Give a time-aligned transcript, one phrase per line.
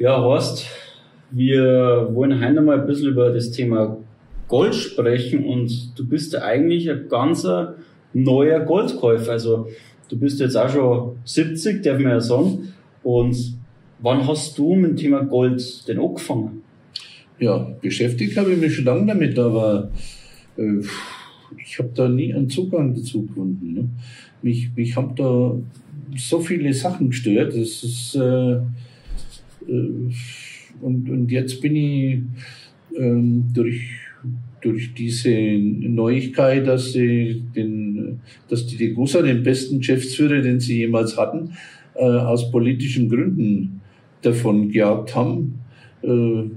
[0.00, 0.66] Ja, Horst,
[1.30, 3.98] wir wollen heute mal ein bisschen über das Thema
[4.48, 7.74] Gold sprechen und du bist ja eigentlich ein ganzer
[8.14, 9.32] neuer Goldkäufer.
[9.32, 9.68] Also
[10.08, 12.72] du bist jetzt auch schon 70, darf man ja sagen.
[13.02, 13.58] Und
[13.98, 16.62] wann hast du mit dem Thema Gold denn angefangen?
[17.38, 19.90] Ja, beschäftigt habe ich mich schon lange damit, aber
[20.56, 20.80] äh,
[21.62, 23.74] ich habe da nie einen Zugang dazu gefunden.
[23.74, 23.88] Ne?
[24.40, 25.54] Mich, mich haben da
[26.16, 27.52] so viele Sachen gestört.
[27.52, 28.60] Das ist, äh,
[30.80, 32.20] und, und jetzt bin ich
[32.96, 33.80] ähm, durch
[34.62, 41.16] durch diese Neuigkeit, dass sie den, dass die Degussa den besten Geschäftsführer, den sie jemals
[41.16, 41.52] hatten,
[41.94, 43.80] äh, aus politischen Gründen
[44.22, 45.60] davon gejagt haben.
[46.02, 46.50] Äh,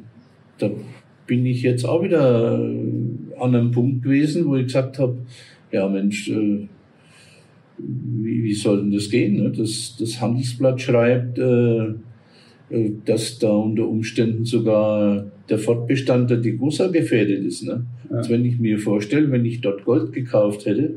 [0.58, 0.70] da
[1.28, 2.56] bin ich jetzt auch wieder
[3.40, 5.18] an einem Punkt gewesen, wo ich gesagt habe,
[5.72, 6.68] ja Mensch, äh,
[7.78, 9.42] wie, wie soll denn das gehen?
[9.42, 9.52] Ne?
[9.52, 11.96] Das, das Handelsblatt schreibt, äh, äh,
[13.06, 17.64] dass da unter Umständen sogar der Fortbestand der Degussa gefährdet ist.
[17.64, 17.86] Ne?
[18.10, 18.18] Ja.
[18.18, 20.96] Also wenn ich mir vorstelle, wenn ich dort Gold gekauft hätte,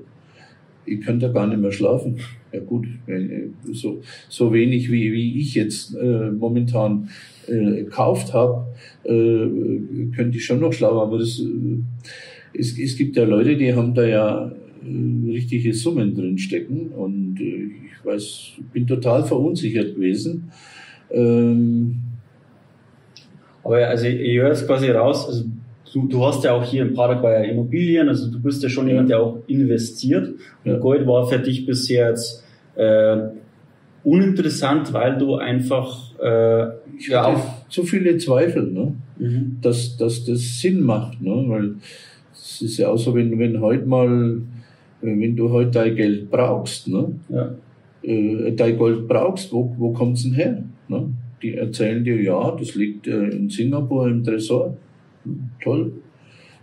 [0.86, 2.16] ich könnte da gar nicht mehr schlafen.
[2.52, 7.08] Ja gut, äh, so, so wenig wie, wie ich jetzt äh, momentan
[7.48, 8.69] äh, gekauft habe,
[9.04, 10.98] äh, könnte ich schon noch schlafen.
[10.98, 14.52] Aber das, äh, es, es gibt ja Leute, die haben da ja
[14.84, 20.50] äh, richtige Summen drin stecken und äh, ich weiß, bin total verunsichert gewesen.
[21.10, 22.02] Ähm,
[23.62, 25.44] aber also ich höre es quasi raus, also
[25.92, 28.92] du, du hast ja auch hier in Paraguay Immobilien, also du bist ja schon ja.
[28.92, 30.34] jemand, der auch investiert.
[30.64, 32.44] Und Gold war für dich bisher jetzt
[32.76, 33.16] äh,
[34.04, 38.94] uninteressant, weil du einfach äh, ich ja auch zu viele Zweifel, ne?
[39.18, 39.58] Mhm.
[39.62, 41.44] dass, dass das Sinn macht, ne?
[41.48, 41.74] weil
[42.32, 44.42] es ist ja auch so, wenn, wenn heute mal,
[45.00, 47.12] wenn du heute dein Geld brauchst, ne?
[47.28, 47.54] Ja.
[48.02, 50.62] Äh, dein Gold brauchst, wo, wo kommt's denn her?
[50.88, 51.10] Ne?
[51.42, 54.76] Die erzählen dir, ja, das liegt äh, in Singapur im Tresor.
[55.62, 55.92] Toll.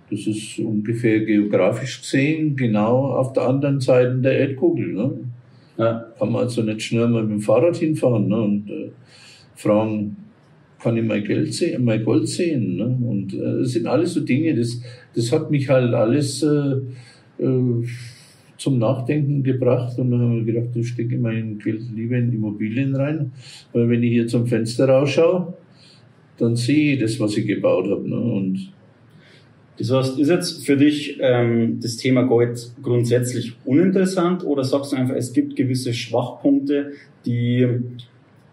[0.09, 4.93] Das ist ungefähr geografisch gesehen genau auf der anderen Seite der Erdkugel.
[4.93, 5.11] Ne?
[5.77, 6.05] Ja.
[6.19, 8.41] Kann man also nicht schnell mal mit dem Fahrrad hinfahren ne?
[8.41, 8.91] und äh,
[9.55, 10.17] fragen,
[10.79, 12.75] kann ich mein Geld sehen, mein Gold sehen?
[12.75, 12.85] Ne?
[12.85, 14.81] Und äh, das sind alles so Dinge, das,
[15.15, 16.75] das hat mich halt alles äh,
[17.39, 17.83] äh,
[18.57, 22.95] zum Nachdenken gebracht und dann haben wir gedacht, ich stecke mein Geld lieber in Immobilien
[22.95, 23.31] rein,
[23.73, 25.53] weil wenn ich hier zum Fenster rausschaue,
[26.37, 28.07] dann sehe ich das, was ich gebaut habe.
[28.07, 28.15] Ne?
[28.15, 28.73] Und
[29.77, 34.95] das heißt, ist jetzt für dich ähm, das Thema Gold grundsätzlich uninteressant oder sagst du
[34.95, 36.91] einfach, es gibt gewisse Schwachpunkte,
[37.25, 37.67] die,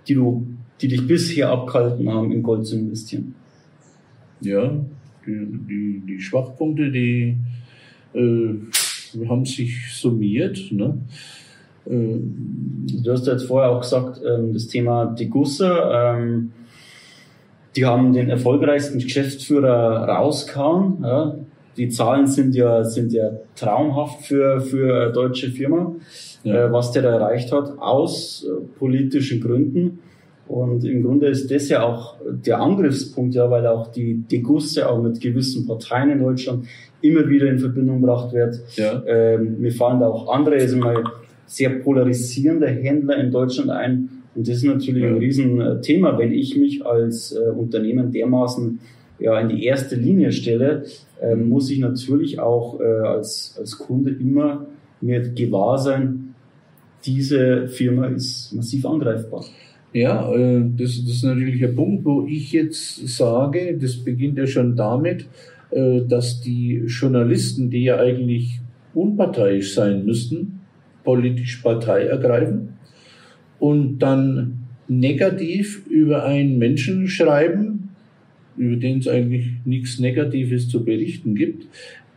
[0.08, 0.46] die, du,
[0.80, 3.34] die dich bisher abgehalten haben, in Gold zu investieren?
[4.40, 4.74] Ja,
[5.26, 7.36] die, die, die Schwachpunkte, die
[8.14, 8.54] äh,
[9.28, 10.58] haben sich summiert.
[10.70, 10.98] Ne?
[11.88, 16.52] Ähm, du hast jetzt vorher auch gesagt, ähm, das Thema Degussa, ähm,
[17.76, 21.04] die haben den erfolgreichsten Geschäftsführer rausgehauen.
[21.76, 25.94] Die Zahlen sind ja, sind ja traumhaft für, für eine deutsche Firma,
[26.42, 26.66] ja.
[26.66, 30.00] Äh, was der da erreicht hat, aus äh, politischen Gründen.
[30.50, 35.00] Und im Grunde ist das ja auch der Angriffspunkt, ja, weil auch die Degusse auch
[35.00, 36.66] mit gewissen Parteien in Deutschland
[37.02, 38.60] immer wieder in Verbindung gebracht wird.
[38.74, 39.00] Ja.
[39.06, 41.04] Ähm, mir fallen da auch andere, also mal
[41.46, 44.08] sehr polarisierende Händler in Deutschland ein.
[44.34, 45.10] Und das ist natürlich ja.
[45.10, 48.80] ein Riesenthema, wenn ich mich als äh, Unternehmen dermaßen
[49.20, 50.84] ja, in die erste Linie stelle,
[51.22, 54.66] äh, muss ich natürlich auch äh, als, als Kunde immer
[55.00, 56.34] mir gewahr sein,
[57.04, 59.44] diese Firma ist massiv angreifbar.
[59.92, 64.46] Ja, äh, das, das ist natürlich ein Punkt, wo ich jetzt sage, das beginnt ja
[64.46, 65.26] schon damit,
[65.70, 68.60] äh, dass die Journalisten, die ja eigentlich
[68.94, 70.60] unparteiisch sein müssten,
[71.02, 72.74] politisch Partei ergreifen
[73.58, 77.90] und dann negativ über einen Menschen schreiben,
[78.56, 81.66] über den es eigentlich nichts Negatives zu berichten gibt.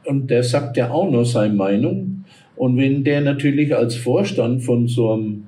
[0.05, 2.25] Und der sagt ja auch noch seine Meinung.
[2.55, 5.43] Und wenn der natürlich als Vorstand von so einem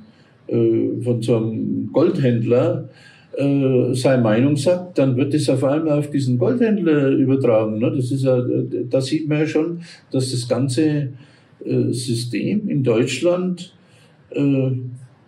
[0.47, 2.89] äh, von so einem Goldhändler
[3.37, 7.79] äh, seine Meinung sagt, dann wird es auf einmal auf diesen Goldhändler übertragen.
[7.79, 7.91] Ne?
[7.93, 8.41] Das ist ja,
[8.89, 9.79] da sieht man ja schon,
[10.11, 11.09] dass das ganze
[11.65, 13.73] äh, System in Deutschland
[14.31, 14.71] äh,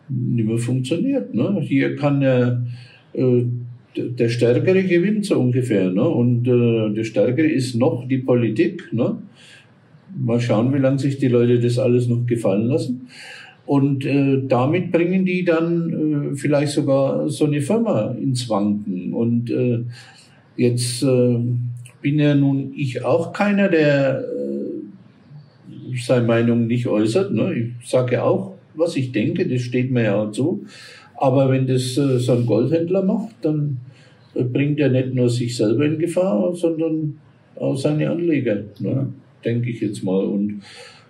[0.09, 1.33] nicht mehr funktioniert.
[1.33, 1.59] Ne?
[1.61, 2.61] Hier kann ja
[3.13, 5.91] der Stärkere gewinnt so ungefähr.
[5.91, 6.07] Ne?
[6.07, 8.89] Und der Stärkere ist noch die Politik.
[8.93, 13.07] Mal schauen, wie lange sich die Leute das alles noch gefallen lassen.
[13.67, 19.11] Und äh, damit bringen die dann äh, vielleicht sogar so eine Firma ins Wanken.
[19.13, 19.83] Und äh,
[20.55, 21.37] jetzt äh,
[22.01, 27.33] bin ja nun ich auch keiner, der äh, seine Meinung nicht äußert.
[27.33, 27.73] Ne?
[27.81, 30.65] Ich sage ja auch, was ich denke, das steht mir ja auch zu.
[31.17, 33.79] Aber wenn das äh, so ein Goldhändler macht, dann
[34.33, 37.17] bringt er nicht nur sich selber in Gefahr, sondern
[37.57, 39.11] auch seine Anleger, ne?
[39.43, 40.23] denke ich jetzt mal.
[40.23, 40.61] Und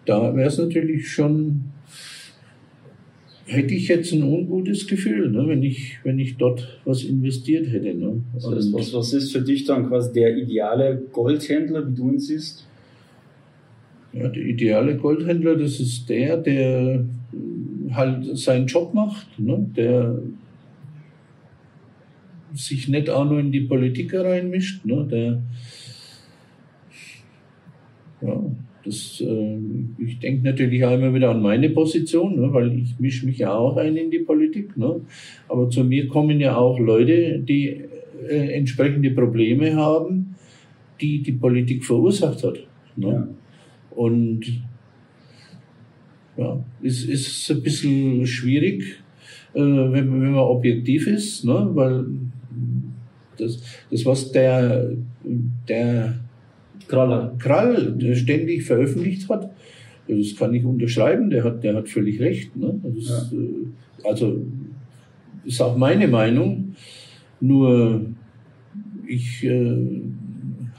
[0.06, 1.65] da wäre es natürlich schon,
[3.47, 5.47] hätte ich jetzt ein ungutes Gefühl, ne?
[5.47, 7.94] wenn, ich, wenn ich dort was investiert hätte.
[7.94, 8.21] Ne?
[8.33, 12.19] Das heißt, was, was ist für dich dann quasi der ideale Goldhändler, wie du ihn
[12.19, 12.67] siehst?
[14.13, 17.05] Ja, der ideale Goldhändler, das ist der, der
[17.91, 19.65] halt seinen Job macht, ne?
[19.75, 20.19] der
[22.53, 25.07] sich nicht auch nur in die Politik reinmischt, ne?
[25.09, 25.41] der
[28.21, 28.41] ja,
[28.88, 29.57] das, äh,
[29.98, 33.54] ich denke natürlich auch immer wieder an meine Position, ne, weil ich mische mich ja
[33.54, 34.78] auch ein in die Politik.
[34.78, 35.01] Ne.
[35.50, 37.81] Aber zu mir kommen ja auch Leute, die
[38.30, 40.36] äh, entsprechende Probleme haben,
[41.01, 42.60] die die Politik verursacht hat.
[42.95, 43.07] Ne.
[43.07, 43.28] Ja.
[43.92, 44.62] Und
[46.38, 48.83] ja, es ist ein bisschen schwierig,
[49.54, 52.06] äh, wenn, wenn, man objektiv ist, ne, weil
[53.38, 53.62] das,
[53.92, 54.92] das was der,
[55.68, 56.19] der
[56.88, 57.36] Kraller.
[57.39, 59.51] Krall der ständig veröffentlicht hat,
[60.07, 62.56] das kann ich unterschreiben, der hat, der hat völlig recht.
[62.56, 62.80] Ne?
[62.84, 63.38] Das, ja.
[63.38, 64.42] Äh, also
[65.44, 66.75] ist auch meine Meinung,
[67.39, 68.01] nur
[69.07, 70.01] ich äh,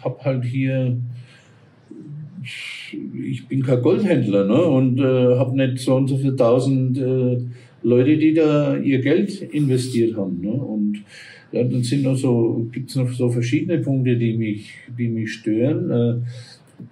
[0.02, 0.96] habe halt hier,
[2.42, 4.62] ich bin kein Goldhändler ne?
[4.62, 7.38] und äh, habe nicht so und so viele tausend äh,
[7.82, 10.40] Leute, die da ihr Geld investiert haben.
[10.40, 10.50] Ne?
[10.50, 11.02] Und
[11.52, 15.90] ja, dann sind noch so, gibt's noch so verschiedene Punkte, die mich, die mich stören.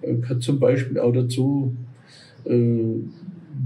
[0.01, 1.75] Äh, gehört zum Beispiel auch dazu,
[2.45, 2.99] äh,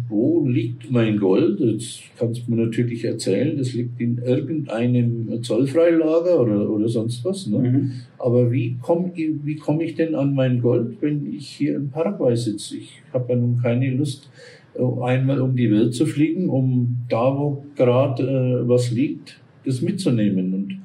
[0.07, 1.59] wo liegt mein Gold?
[1.59, 3.57] Das kannst du mir natürlich erzählen.
[3.57, 7.47] Das liegt in irgendeinem Zollfreilager oder, oder sonst was.
[7.47, 7.59] Ne?
[7.59, 7.91] Mhm.
[8.17, 12.35] Aber wie komme wie komm ich denn an mein Gold, wenn ich hier in Paraguay
[12.35, 12.77] sitze?
[12.77, 14.29] Ich habe ja nun keine Lust,
[14.75, 19.81] äh, einmal um die Welt zu fliegen, um da, wo gerade äh, was liegt, das
[19.81, 20.53] mitzunehmen.
[20.53, 20.81] Und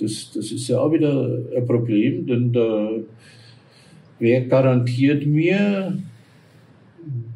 [0.00, 2.90] das, das ist ja auch wieder ein Problem, denn da,
[4.18, 5.98] wer garantiert mir,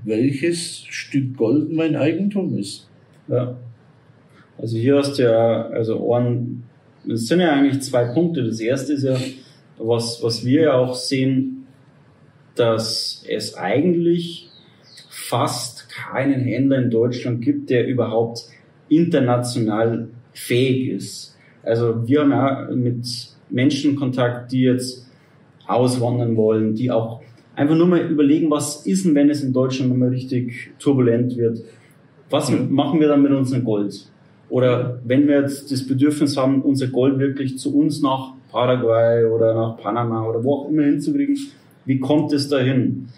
[0.04, 2.88] welches Stück Gold mein Eigentum ist?
[3.28, 3.56] Ja.
[4.58, 6.64] Also hier hast du ja, also Ohren,
[7.08, 8.44] es sind ja eigentlich zwei Punkte.
[8.44, 9.16] Das erste ist ja,
[9.78, 11.66] was, was wir ja auch sehen,
[12.54, 14.48] dass es eigentlich
[15.08, 18.44] fast keinen Händler in Deutschland gibt, der überhaupt
[18.88, 21.23] international fähig ist.
[21.64, 23.06] Also wir haben ja mit
[23.50, 25.06] Menschen Kontakt, die jetzt
[25.66, 27.22] auswandern wollen, die auch
[27.54, 31.62] einfach nur mal überlegen, was ist denn, wenn es in Deutschland nochmal richtig turbulent wird?
[32.30, 34.10] Was machen wir dann mit unserem Gold?
[34.48, 39.54] Oder wenn wir jetzt das Bedürfnis haben, unser Gold wirklich zu uns nach Paraguay oder
[39.54, 41.38] nach Panama oder wo auch immer hinzukriegen,
[41.86, 43.08] wie kommt es dahin?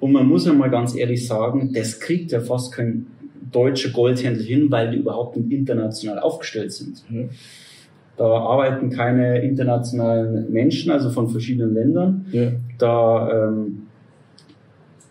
[0.00, 3.06] Und man muss ja mal ganz ehrlich sagen, das kriegt ja fast kein
[3.50, 7.02] deutscher Goldhändler hin, weil die überhaupt nicht international aufgestellt sind.
[7.10, 7.30] Mhm.
[8.16, 12.26] Da arbeiten keine internationalen Menschen, also von verschiedenen Ländern.
[12.30, 12.52] Ja.
[12.78, 13.82] Da, ähm,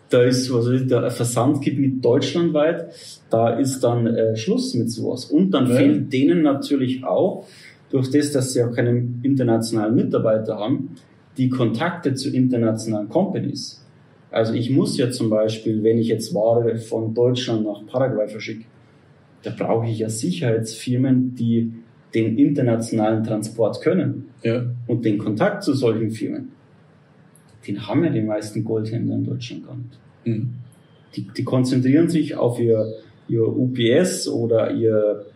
[0.08, 2.86] da ist was ist der Versandgebiet deutschlandweit.
[3.30, 5.26] Da ist dann äh, Schluss mit sowas.
[5.26, 5.76] Und dann ja.
[5.76, 7.46] fehlt denen natürlich auch,
[7.90, 10.96] durch das, dass sie auch keine internationalen Mitarbeiter haben,
[11.36, 13.84] die Kontakte zu internationalen Companies.
[14.30, 18.64] Also ich muss ja zum Beispiel, wenn ich jetzt Ware von Deutschland nach Paraguay verschicke,
[19.44, 21.72] da brauche ich ja Sicherheitsfirmen, die
[22.14, 24.64] den internationalen Transport können ja.
[24.86, 26.52] und den Kontakt zu solchen Firmen,
[27.66, 29.98] den haben ja die meisten Goldhändler in Deutschland gar nicht.
[30.24, 30.54] Mhm.
[31.16, 32.94] Die, die konzentrieren sich auf ihr,
[33.28, 35.26] ihr UPS oder ihr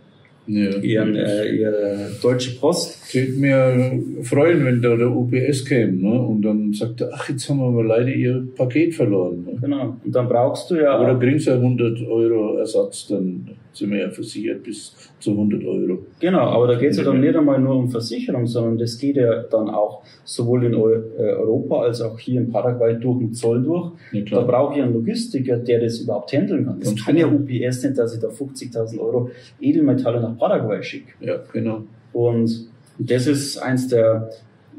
[0.49, 3.08] ja, ihren, äh, ihre deutsche Post.
[3.09, 6.21] Ich würde mir freuen, wenn da der UPS käme ne?
[6.21, 9.45] und dann sagt er, ach, jetzt haben wir aber leider ihr Paket verloren.
[9.45, 9.59] Ne?
[9.61, 11.01] Genau, und dann brauchst du ja...
[11.01, 15.99] Oder kriegst du 100 Euro Ersatz, dann sind wir ja versichert bis zu 100 Euro.
[16.21, 19.17] Genau, aber da geht es ja dann nicht einmal nur um Versicherung, sondern das geht
[19.17, 23.63] ja dann auch sowohl in äh, Europa als auch hier in Paraguay durch den Zoll
[23.63, 23.93] durch.
[24.13, 26.81] Ja, da brauche ich einen Logistiker, der das überhaupt handeln kann.
[26.81, 31.13] Das kann ja UPS nicht, dass ich da 50.000 Euro Edelmetalle nach Paraguay schicke.
[31.21, 31.85] Ja, genau.
[32.13, 32.69] Und
[32.99, 34.31] das ist eins der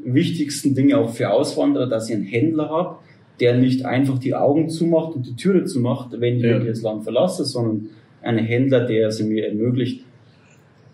[0.04, 2.96] wichtigsten Dinge auch für Auswanderer, dass ich einen Händler habe,
[3.40, 6.58] der nicht einfach die Augen zumacht und die Türe zumacht, wenn ich ja.
[6.58, 7.88] das Land verlasse, sondern
[8.22, 10.04] ein Händler, der es mir ermöglicht,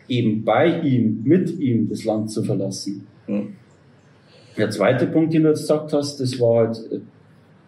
[0.09, 3.07] eben bei ihm, mit ihm das Land zu verlassen.
[3.27, 3.43] Ja.
[4.57, 7.01] Der zweite Punkt, den du jetzt gesagt hast, das war halt äh,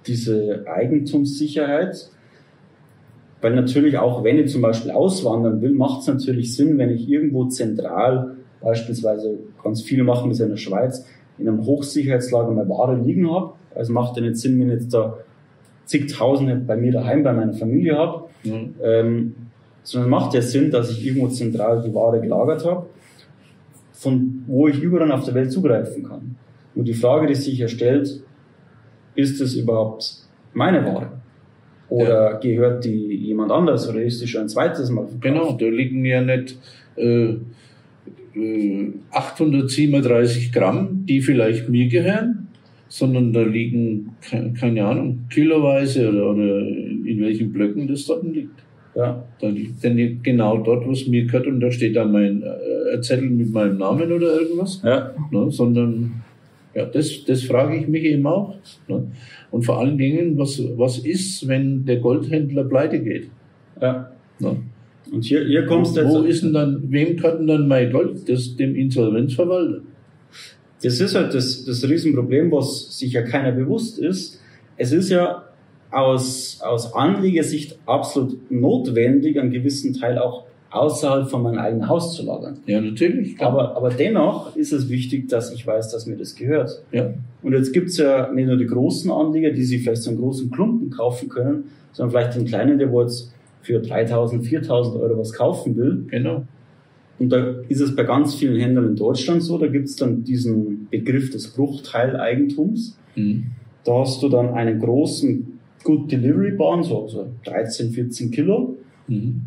[0.06, 2.10] diese Eigentumssicherheit.
[3.40, 7.08] Weil natürlich auch, wenn ich zum Beispiel auswandern will, macht es natürlich Sinn, wenn ich
[7.08, 11.06] irgendwo zentral, beispielsweise ganz viele machen das in der Schweiz,
[11.38, 13.52] in einem Hochsicherheitslager meine Ware liegen habe.
[13.74, 15.18] Also macht ja nicht Sinn, wenn ich jetzt da
[15.84, 18.24] zigtausende bei mir daheim, bei meiner Familie habe.
[18.44, 18.74] Mhm.
[18.82, 19.34] Ähm,
[19.82, 22.86] sondern macht ja Sinn, dass ich irgendwo zentral die Ware gelagert habe.
[23.92, 26.36] von wo ich überall auf der Welt zugreifen kann.
[26.76, 28.22] Und die Frage, die sich ja stellt,
[29.16, 31.08] ist es überhaupt meine Ware?
[31.88, 32.38] Oder ja.
[32.38, 35.22] gehört die jemand anders oder ist die schon ein zweites Mal verkauft?
[35.22, 36.58] Genau, da liegen ja nicht
[36.96, 37.34] äh,
[39.10, 42.48] 837 äh, Gramm, die vielleicht mir gehören,
[42.88, 44.16] sondern da liegen,
[44.58, 48.62] keine Ahnung, kiloweise oder, oder in welchen Blöcken das dort liegt.
[48.94, 49.22] Ja.
[49.40, 53.30] Da liegt dann genau dort, was mir gehört und da steht da mein äh, Zettel
[53.30, 54.82] mit meinem Namen oder irgendwas.
[54.82, 55.14] Ja.
[55.30, 56.22] Ne, sondern
[56.74, 58.54] ja, das, das frage ich mich eben auch.
[58.88, 59.06] Ne?
[59.50, 63.28] Und vor allen Dingen, was, was ist, wenn der Goldhändler pleite geht?
[63.80, 64.10] Ja.
[64.38, 64.56] Ne?
[65.12, 66.10] Und hier, hier kommst du jetzt.
[66.10, 68.28] Wo ist denn dann, wem kann denn dann mein Gold?
[68.28, 69.80] Das, dem Insolvenzverwalter.
[70.82, 74.40] Das ist halt das, das Riesenproblem, was sich ja keiner bewusst ist.
[74.76, 75.44] Es ist ja
[75.90, 82.24] aus, aus Anlegersicht absolut notwendig, einen gewissen Teil auch außerhalb von meinem eigenen Haus zu
[82.24, 82.58] lagern.
[82.66, 83.36] Ja, natürlich.
[83.36, 83.50] Klar.
[83.50, 86.82] Aber, aber dennoch ist es wichtig, dass ich weiß, dass mir das gehört.
[86.92, 87.14] Ja.
[87.42, 90.50] Und jetzt gibt's ja nicht nur die großen Anleger, die sich vielleicht so einen großen
[90.50, 93.32] Klumpen kaufen können, sondern vielleicht den kleinen, der wo jetzt
[93.68, 96.06] für 3000, 4000 Euro was kaufen will.
[96.10, 96.46] Genau.
[97.18, 100.88] Und da ist es bei ganz vielen Händlern in Deutschland so, da gibt's dann diesen
[100.90, 102.98] Begriff des Bruchteileigentums.
[103.14, 103.50] Mhm.
[103.84, 108.78] Da hast du dann einen großen Good Delivery Bahn, so, so 13, 14 Kilo.
[109.06, 109.42] Mhm.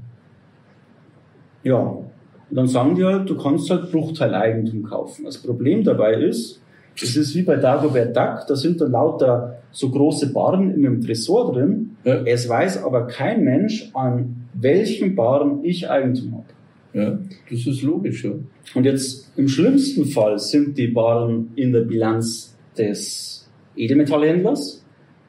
[1.64, 5.26] Ja, und dann sagen die halt, du kannst halt Bruchteileigentum kaufen.
[5.26, 6.62] Das Problem dabei ist,
[6.96, 11.02] es ist wie bei Dagobert Duck, da sind dann lauter so große Barren in einem
[11.02, 11.92] Tresor drin.
[12.04, 12.24] Ja.
[12.26, 16.46] Es weiß aber kein Mensch, an welchem Barren ich Eigentum habe.
[16.94, 17.18] Ja,
[17.50, 18.32] das ist logisch, ja.
[18.76, 24.84] Und jetzt im schlimmsten Fall sind die Barren in der Bilanz des Edelmetallhändlers.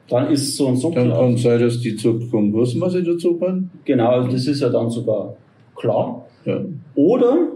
[0.09, 1.19] Dann ist so und so Dann klar.
[1.21, 3.71] kann sein, dass die zur Konkursmasse dazu kommen.
[3.85, 5.37] Genau, also das ist ja dann sogar
[5.75, 6.25] klar.
[6.43, 6.59] Ja.
[6.95, 7.47] Oder,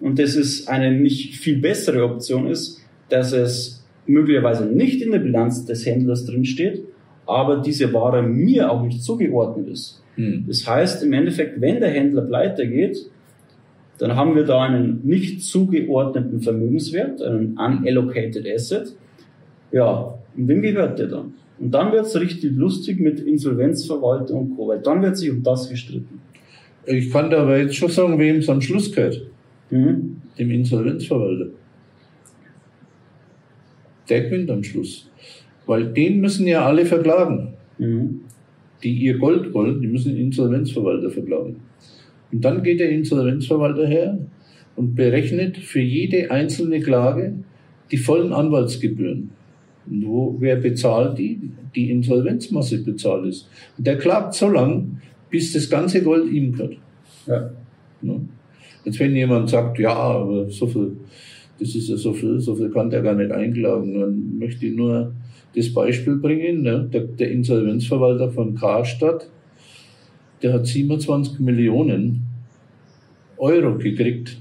[0.00, 2.83] und das ist eine nicht viel bessere Option ist,
[3.14, 6.82] dass es möglicherweise nicht in der Bilanz des Händlers drinsteht,
[7.26, 10.02] aber diese Ware mir auch nicht zugeordnet ist.
[10.16, 10.44] Hm.
[10.48, 13.08] Das heißt, im Endeffekt, wenn der Händler pleite geht,
[13.98, 18.96] dann haben wir da einen nicht zugeordneten Vermögenswert, einen unallocated asset.
[19.70, 21.34] Ja, und wem gehört der dann?
[21.60, 25.44] Und dann wird es richtig lustig mit Insolvenzverwaltung und Co., weil dann wird sich um
[25.44, 26.20] das gestritten.
[26.84, 29.22] Ich kann da aber jetzt schon sagen, wem es am Schluss gehört.
[29.70, 30.16] Mhm.
[30.36, 31.50] Dem Insolvenzverwalter.
[34.08, 35.10] Der gewinnt am Schluss.
[35.66, 37.54] Weil den müssen ja alle verklagen.
[37.78, 38.20] Mhm.
[38.82, 41.56] Die ihr Gold wollen, die müssen den Insolvenzverwalter verklagen.
[42.30, 44.18] Und dann geht der Insolvenzverwalter her
[44.76, 47.34] und berechnet für jede einzelne Klage
[47.90, 49.30] die vollen Anwaltsgebühren.
[49.86, 51.38] Und wo, wer bezahlt die?
[51.74, 53.48] Die Insolvenzmasse bezahlt ist.
[53.76, 56.76] Und der klagt so lang, bis das ganze Gold ihm gehört.
[57.26, 57.50] Ja.
[58.02, 58.20] ja.
[58.84, 60.96] Jetzt wenn jemand sagt, ja, aber so viel,
[61.58, 64.74] das ist ja so viel, so viel kann der gar nicht einklagen, dann möchte ich
[64.74, 65.12] nur
[65.54, 66.62] das Beispiel bringen.
[66.62, 66.88] Ne?
[66.92, 69.28] Der, der Insolvenzverwalter von Karstadt,
[70.42, 72.22] der hat 27 Millionen
[73.36, 74.36] Euro gekriegt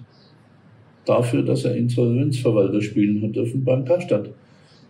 [1.06, 4.30] dafür, dass er Insolvenzverwalter spielen hat dürfen beim Karstadt.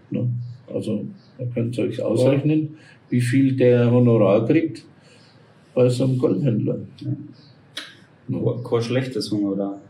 [0.10, 0.30] Ne?
[0.74, 1.06] Also,
[1.40, 2.78] ihr könnt euch ausrechnen,
[3.10, 4.86] wie viel der Honorar kriegt
[5.74, 6.80] bei so einem Goldhändler.
[7.00, 7.12] Ja.
[8.64, 9.82] Kein schlechtes Honorar.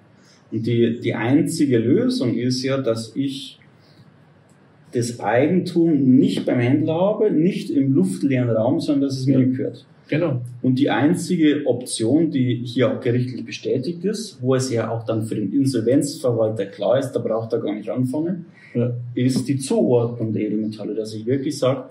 [0.53, 3.59] Und die, die einzige Lösung ist ja, dass ich
[4.93, 9.87] das Eigentum nicht beim Händler habe, nicht im luftleeren Raum, sondern dass es mir gehört.
[10.09, 10.41] Genau.
[10.61, 15.23] Und die einzige Option, die hier auch gerichtlich bestätigt ist, wo es ja auch dann
[15.23, 18.45] für den Insolvenzverwalter klar ist, da braucht er gar nicht anfangen,
[18.75, 18.93] ja.
[19.15, 21.85] ist die Zuordnung der Edelmetalle, dass ich wirklich sage,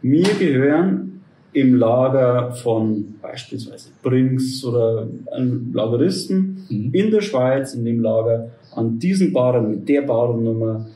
[0.00, 1.17] mir gehören
[1.52, 6.90] im Lager von beispielsweise Brinks oder einem Lageristen mhm.
[6.92, 10.86] in der Schweiz, in dem Lager, an diesen Baren mit der Barennummer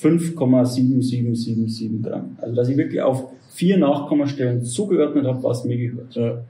[0.00, 2.36] 5,7777 Gramm.
[2.40, 6.14] Also dass ich wirklich auf vier Nachkommastellen zugeordnet habe, was mir gehört.
[6.14, 6.42] Ja.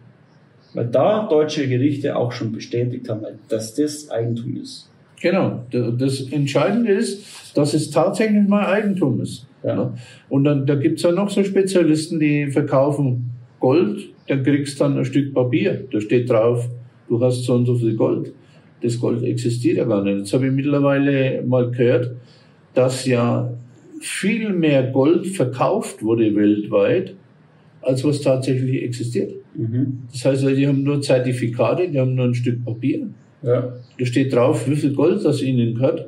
[0.75, 4.91] Weil da deutsche Gerichte auch schon bestätigt haben, dass das Eigentum ist.
[5.23, 5.63] Genau.
[5.71, 9.47] Das Entscheidende ist, dass es tatsächlich mal Eigentum ist.
[9.67, 9.93] Ja.
[10.29, 14.97] Und dann, da gibt's ja noch so Spezialisten, die verkaufen Gold, dann kriegst du dann
[14.97, 16.69] ein Stück Papier, da steht drauf,
[17.09, 18.33] du hast so und so viel Gold.
[18.83, 20.19] Das Gold existiert ja gar nicht.
[20.19, 22.15] Jetzt habe ich mittlerweile mal gehört,
[22.75, 23.53] dass ja
[24.01, 27.15] viel mehr Gold verkauft wurde weltweit,
[27.83, 29.33] als was tatsächlich existiert.
[29.55, 30.03] Mhm.
[30.13, 33.09] Das heißt, die haben nur Zertifikate, die haben nur ein Stück Papier.
[33.43, 33.73] Ja.
[33.99, 36.07] Da steht drauf, wie viel Gold das ihnen gehört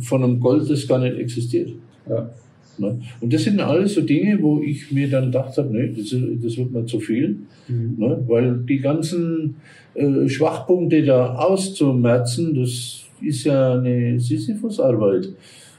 [0.00, 1.72] von einem Gold, das gar nicht existiert.
[2.08, 2.30] Ja.
[2.78, 3.00] Ne?
[3.20, 6.56] Und das sind alles so Dinge, wo ich mir dann gedacht habe, nee, das, das
[6.56, 7.38] wird mir zu viel,
[7.68, 7.94] mhm.
[7.98, 8.22] ne?
[8.26, 9.56] weil die ganzen
[9.94, 15.30] äh, Schwachpunkte da auszumerzen, das ist ja eine Sisyphus-Arbeit.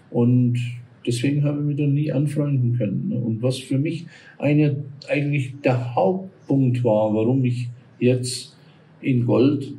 [0.09, 0.57] Und
[1.05, 3.11] deswegen habe ich mich da nie anfreunden können.
[3.23, 4.05] Und was für mich
[4.37, 7.69] eine, eigentlich der Hauptpunkt war, warum ich
[7.99, 8.55] jetzt
[9.01, 9.73] in Gold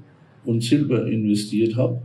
[0.45, 2.01] und Silber investiert habe,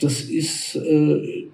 [0.00, 1.48] das ist, äh,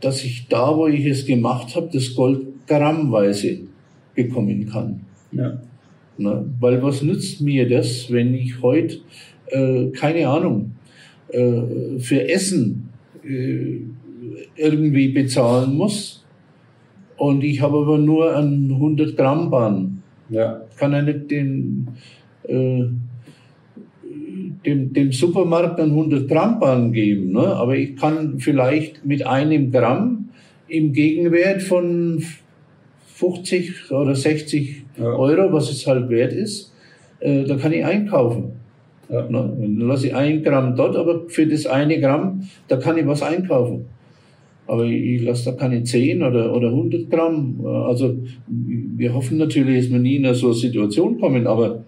[0.00, 3.60] dass ich da, wo ich es gemacht habe, das Gold grammweise
[4.14, 5.00] bekommen kann.
[5.32, 5.60] Ja.
[6.16, 8.98] Na, weil was nützt mir das, wenn ich heute,
[9.48, 10.72] äh, keine Ahnung,
[11.28, 12.88] äh, für Essen
[13.24, 13.80] äh,
[14.56, 16.24] irgendwie bezahlen muss
[17.16, 20.02] und ich habe aber nur einen 100 Gramm Bahn.
[20.28, 20.62] Ja.
[20.76, 21.88] Kann ja nicht den,
[22.44, 22.84] äh,
[24.64, 27.46] dem, dem Supermarkt einen 100 Gramm Bahn geben, ne?
[27.46, 30.28] aber ich kann vielleicht mit einem Gramm
[30.68, 32.22] im Gegenwert von
[33.14, 35.04] 50 oder 60 ja.
[35.04, 36.72] Euro, was es halt wert ist,
[37.20, 38.52] äh, da kann ich einkaufen.
[39.08, 39.22] Ja.
[39.22, 39.56] Ne?
[39.60, 43.22] Dann lasse ich ein Gramm dort, aber für das eine Gramm, da kann ich was
[43.22, 43.86] einkaufen.
[44.66, 47.64] Aber ich lasse da keine 10 oder, oder 100 Gramm.
[47.66, 51.84] Also wir hoffen natürlich, dass wir nie in so eine Situation kommen, aber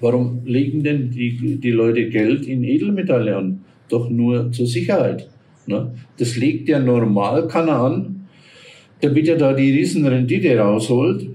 [0.00, 3.64] warum legen denn die, die Leute Geld in Edelmetalle an?
[3.88, 5.28] Doch nur zur Sicherheit.
[5.66, 5.92] Ne?
[6.18, 8.26] Das legt ja normal keiner an,
[9.00, 11.28] damit er da die Riesenrendite rausholt,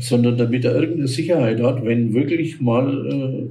[0.00, 3.46] sondern damit er irgendeine Sicherheit hat, wenn wirklich mal äh,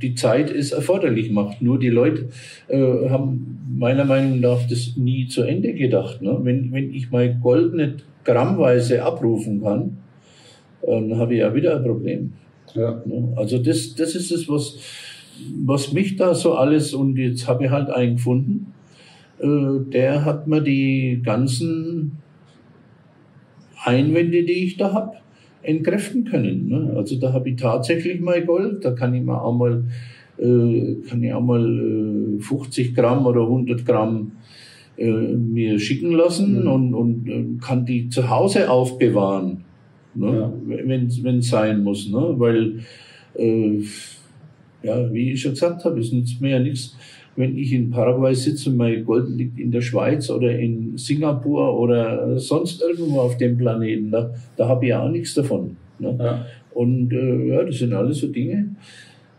[0.00, 1.62] die Zeit es erforderlich macht.
[1.62, 2.28] Nur die Leute
[2.68, 6.20] äh, haben meiner Meinung nach das nie zu Ende gedacht.
[6.22, 6.38] Ne?
[6.42, 9.98] Wenn, wenn ich mein Gold nicht grammweise abrufen kann,
[10.84, 12.32] dann habe ich ja wieder ein Problem.
[12.74, 13.02] Ja.
[13.04, 13.32] Ne?
[13.36, 14.76] Also das, das ist es, was,
[15.64, 18.72] was mich da so alles, und jetzt habe ich halt einen gefunden,
[19.38, 22.18] äh, der hat mir die ganzen
[23.84, 25.16] Einwände, die ich da habe,
[25.62, 26.68] entkräften können.
[26.68, 26.94] Ne?
[26.96, 29.84] Also da habe ich tatsächlich mal Gold, da kann ich mir auch mal,
[30.38, 34.32] äh, kann ich auch mal äh, 50 Gramm oder 100 Gramm
[34.96, 36.70] äh, mir schicken lassen mhm.
[36.70, 39.64] und, und äh, kann die zu Hause aufbewahren,
[40.14, 40.26] ne?
[40.32, 40.52] ja.
[40.66, 42.08] wenn es sein muss.
[42.08, 42.34] Ne?
[42.36, 42.80] Weil,
[43.34, 43.82] äh,
[44.82, 46.96] ja, wie ich schon gesagt habe, es nützt mir ja nichts,
[47.36, 51.78] wenn ich in Paraguay sitze und mein Gold liegt in der Schweiz oder in Singapur
[51.78, 55.76] oder sonst irgendwo auf dem Planeten, da, da habe ich ja auch nichts davon.
[55.98, 56.16] Ne?
[56.20, 56.46] Ja.
[56.74, 58.74] Und äh, ja, das sind alles so Dinge.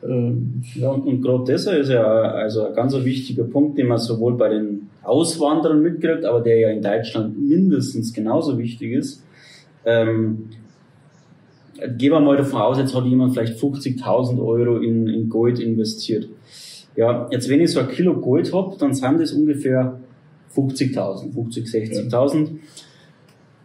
[0.04, 3.98] Ähm, ja, und, und gerade das ist ja also ein ganz wichtiger Punkt, den man
[3.98, 9.24] sowohl bei den Auswanderern mitkriegt, aber der ja in Deutschland mindestens genauso wichtig ist.
[9.86, 10.50] Ähm,
[11.98, 16.28] gehen wir mal davon aus, jetzt hat jemand vielleicht 50.000 Euro in, in Gold investiert.
[16.96, 20.00] Ja, jetzt wenn ich so ein Kilo Gold habe, dann sind das ungefähr
[20.56, 22.50] 50.000, 50, 60.000.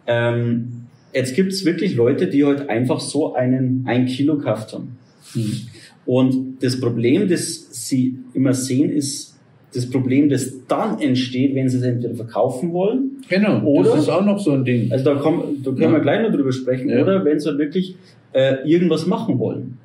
[0.07, 4.97] Ähm, jetzt gibt es wirklich Leute, die halt einfach so einen ein Kilo gekauft haben.
[5.35, 5.61] Mhm.
[6.05, 9.38] Und das Problem, das sie immer sehen, ist
[9.73, 13.21] das Problem, das dann entsteht, wenn sie es entweder verkaufen wollen.
[13.29, 14.91] Genau, oder, das ist auch noch so ein Ding.
[14.91, 15.91] Also da, komm, da können ja.
[15.91, 16.89] wir gleich noch drüber sprechen.
[16.89, 17.01] Ja.
[17.03, 17.95] Oder wenn sie wirklich
[18.33, 19.77] äh, irgendwas machen wollen.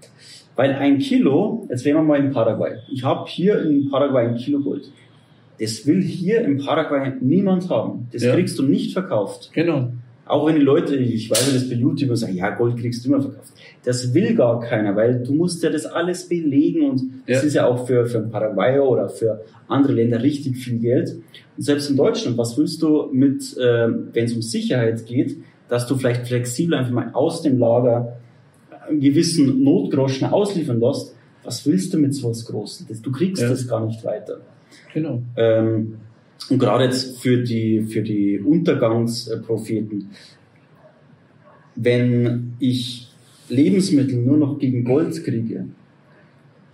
[0.57, 2.77] Weil ein Kilo, jetzt wären wir mal in Paraguay.
[2.91, 4.91] Ich habe hier in Paraguay ein Kilo Gold.
[5.61, 8.09] Das will hier in Paraguay niemand haben.
[8.13, 8.35] Das ja.
[8.35, 9.51] kriegst du nicht verkauft.
[9.53, 9.91] Genau.
[10.27, 13.11] Auch wenn die Leute, ich weiß nicht, das bei YouTube sagen, ja, Gold kriegst du
[13.11, 13.53] immer verkauft.
[13.85, 17.47] Das will gar keiner, weil du musst ja das alles belegen und das ja.
[17.47, 21.17] ist ja auch für, für Paraguay oder für andere Länder richtig viel Geld.
[21.57, 25.37] Und selbst in Deutschland, was willst du mit, äh, wenn es um Sicherheit geht,
[25.69, 28.17] dass du vielleicht flexibel einfach mal aus dem Lager
[28.89, 32.87] einen gewissen Notgroschen ausliefern lässt, was willst du mit so was Großen?
[33.03, 33.51] Du kriegst ja.
[33.51, 34.39] das gar nicht weiter.
[34.95, 35.23] Genau.
[35.37, 35.99] Ähm,
[36.51, 40.11] und gerade jetzt für die, für die Untergangspropheten,
[41.77, 43.09] wenn ich
[43.49, 45.67] Lebensmittel nur noch gegen Gold kriege,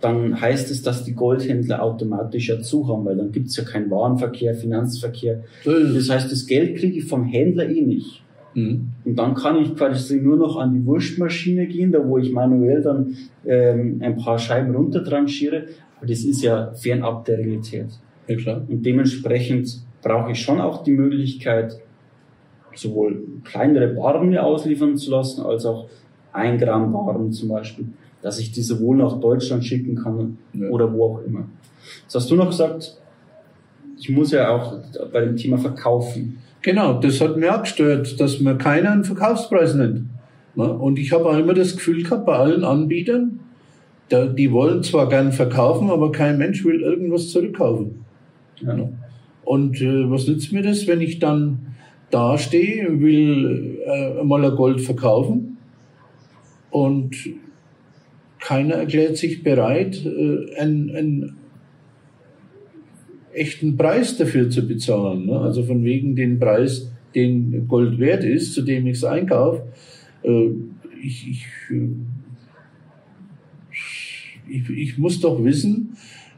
[0.01, 3.63] dann heißt es, dass die Goldhändler automatisch ja zu haben, weil dann gibt es ja
[3.63, 5.43] keinen Warenverkehr, Finanzverkehr.
[5.63, 8.23] Das heißt, das Geld kriege ich vom Händler eh nicht.
[8.55, 8.89] Mhm.
[9.05, 12.81] Und dann kann ich quasi nur noch an die Wurstmaschine gehen, da wo ich manuell
[12.81, 15.65] dann ähm, ein paar Scheiben runtertranchiere.
[15.97, 17.87] Aber das ist ja fernab der Realität.
[18.31, 18.61] Ja, klar.
[18.67, 21.79] Und dementsprechend brauche ich schon auch die Möglichkeit,
[22.73, 25.89] sowohl kleinere Barren mir ausliefern zu lassen, als auch
[26.31, 27.85] ein Gramm Barren zum Beispiel,
[28.21, 30.69] dass ich diese wohl nach Deutschland schicken kann ja.
[30.69, 31.43] oder wo auch immer.
[32.03, 32.97] Jetzt hast du noch gesagt,
[33.99, 34.77] ich muss ja auch
[35.11, 36.37] bei dem Thema verkaufen.
[36.61, 40.05] Genau, das hat mir auch gestört, dass man keinen Verkaufspreis nennt.
[40.55, 43.39] Und ich habe auch immer das Gefühl gehabt, bei allen Anbietern,
[44.11, 48.00] die wollen zwar gern verkaufen, aber kein Mensch will irgendwas zurückkaufen.
[48.61, 48.89] Ja.
[49.43, 51.75] Und äh, was nützt mir das, wenn ich dann
[52.09, 55.57] da stehe, will äh, mal ein Gold verkaufen
[56.69, 57.15] und
[58.39, 61.37] keiner erklärt sich bereit, äh, einen, einen
[63.33, 65.27] echten Preis dafür zu bezahlen.
[65.27, 65.39] Ne?
[65.39, 69.63] Also von wegen den Preis, den Gold wert ist, zu dem ich es einkaufe.
[70.23, 70.49] Äh,
[71.01, 71.87] ich, ich, äh,
[74.49, 75.90] ich, ich muss doch wissen,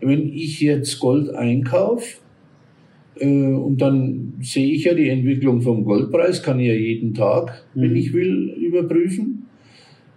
[0.04, 2.18] wenn ich jetzt Gold einkaufe,
[3.20, 7.66] äh, und dann sehe ich ja die Entwicklung vom Goldpreis, kann ich ja jeden Tag,
[7.74, 7.82] mhm.
[7.82, 9.48] wenn ich will, überprüfen.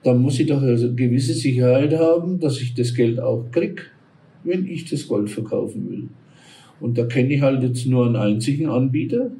[0.03, 3.91] Dann muss ich doch eine gewisse Sicherheit haben, dass ich das Geld auch krieg,
[4.45, 6.09] wenn ich das Gold verkaufen will.
[6.79, 9.31] Und da kenne ich halt jetzt nur einen einzigen Anbieter,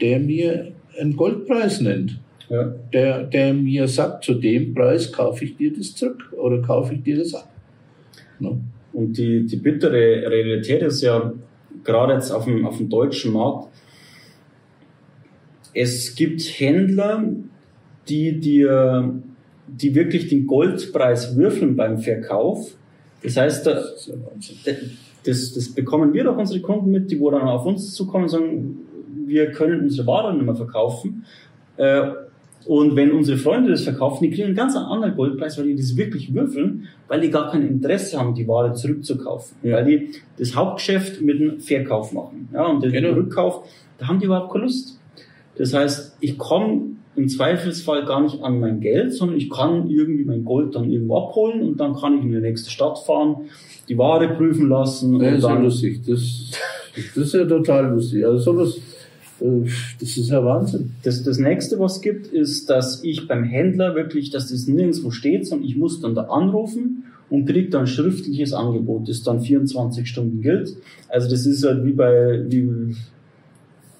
[0.00, 2.20] der mir einen Goldpreis nennt.
[2.48, 2.64] Ja.
[2.92, 7.02] Der, der mir sagt, zu dem Preis kaufe ich dir das zurück oder kaufe ich
[7.02, 7.50] dir das ab.
[8.38, 8.60] No.
[8.92, 11.32] Und die, die bittere Realität ist ja,
[11.84, 13.68] gerade jetzt auf dem, auf dem deutschen Markt,
[15.74, 17.24] es gibt Händler,
[18.08, 19.14] die dir,
[19.66, 22.74] die wirklich den Goldpreis würfeln beim Verkauf.
[23.22, 24.10] Das heißt, das,
[25.24, 28.30] das, das bekommen wir doch unsere Kunden mit, die wo dann auf uns zukommen und
[28.30, 28.78] sagen,
[29.24, 31.24] wir können unsere Ware nicht mehr verkaufen.
[32.66, 35.96] Und wenn unsere Freunde das verkaufen, die kriegen einen ganz anderen Goldpreis, weil die das
[35.96, 39.56] wirklich würfeln, weil die gar kein Interesse haben, die Ware zurückzukaufen.
[39.62, 39.76] Ja.
[39.76, 42.48] Weil die das Hauptgeschäft mit dem Verkauf machen.
[42.52, 43.14] Ja, und den genau.
[43.14, 43.66] Rückkauf,
[43.98, 44.98] da haben die überhaupt keine Lust.
[45.56, 50.24] Das heißt, ich komme im Zweifelsfall gar nicht an mein Geld, sondern ich kann irgendwie
[50.24, 53.48] mein Gold dann irgendwo abholen und dann kann ich in die nächste Stadt fahren,
[53.88, 55.18] die Ware prüfen lassen.
[55.18, 56.00] Das ist ja lustig.
[56.06, 56.50] Das,
[57.14, 58.24] das ist ja total lustig.
[58.24, 58.80] Also sowas,
[60.00, 60.92] das ist ja Wahnsinn.
[61.02, 65.10] Das, das nächste, was es gibt, ist, dass ich beim Händler wirklich, dass das nirgendwo
[65.10, 70.06] steht, sondern ich muss dann da anrufen und kriege dann schriftliches Angebot, das dann 24
[70.06, 70.76] Stunden gilt.
[71.08, 72.94] Also das ist halt wie bei, wie,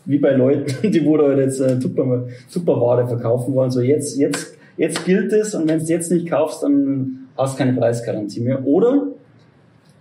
[0.05, 3.71] wie bei Leuten, die wo da jetzt äh, super, super Ware verkaufen wollen.
[3.71, 7.55] So jetzt, jetzt, jetzt gilt es und wenn du es jetzt nicht kaufst, dann hast
[7.55, 8.67] du keine Preisgarantie mehr.
[8.67, 9.12] Oder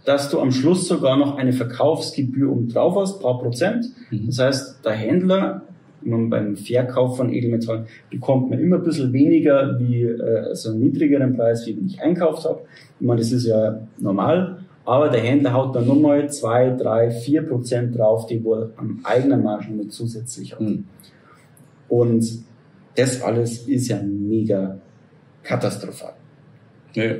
[0.05, 3.85] dass du am Schluss sogar noch eine Verkaufsgebühr um drauf hast, paar Prozent.
[4.09, 4.27] Mhm.
[4.27, 5.61] Das heißt, der Händler
[6.03, 11.35] beim Verkauf von Edelmetallen bekommt man immer ein bisschen weniger wie äh, also einen niedrigeren
[11.35, 12.61] Preis, wie wenn ich einkauft habe.
[12.99, 17.43] Ich meine, das ist ja normal, aber der Händler haut dann nochmal zwei, drei, vier
[17.43, 20.61] Prozent drauf, die wohl am eigenen Margen mit zusätzlich hat.
[20.61, 20.85] Mhm.
[21.87, 22.25] Und
[22.95, 24.79] das alles ist ja mega
[25.43, 26.13] katastrophal.
[26.93, 27.13] Ja.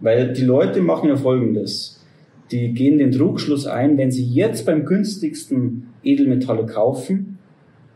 [0.00, 1.95] Weil die Leute machen ja Folgendes
[2.50, 7.38] die gehen den Trugschluss ein, wenn sie jetzt beim günstigsten Edelmetalle kaufen,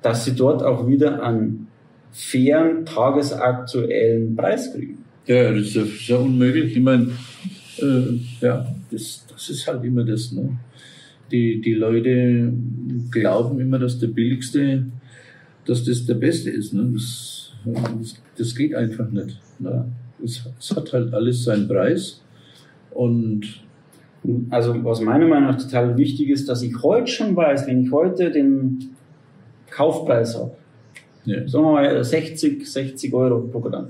[0.03, 1.69] dass sie dort auch wieder einen
[2.13, 4.99] fairen, tagesaktuellen Preis kriegen.
[5.27, 6.77] Ja, das ist ja unmöglich.
[6.77, 7.13] Ich meine,
[7.79, 10.33] äh, ja, das, das ist halt immer das.
[10.33, 10.59] Ne?
[11.31, 12.53] Die, die Leute
[13.11, 14.87] glauben immer, dass der billigste,
[15.67, 16.75] dass das der beste ist.
[16.75, 16.91] Ne?
[16.93, 19.39] Das, das, das geht einfach nicht.
[19.61, 19.87] Ne?
[20.25, 22.23] Es, es hat halt alles seinen Preis
[22.91, 23.63] und
[24.51, 27.91] also was meiner Meinung nach total wichtig ist, dass ich heute schon weiß, wenn ich
[27.91, 28.91] heute den
[29.71, 30.53] Kaufpreis habe,
[31.25, 31.47] ja.
[31.49, 33.89] sagen wir mal 60, 60 Euro pro Gramm,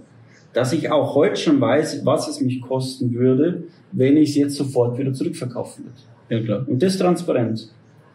[0.52, 4.56] dass ich auch heute schon weiß, was es mich kosten würde, wenn ich es jetzt
[4.56, 5.96] sofort wieder zurückverkaufen würde.
[6.28, 6.68] Ja, klar.
[6.68, 7.68] Und das transparent.